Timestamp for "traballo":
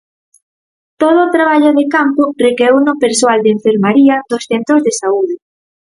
1.35-1.69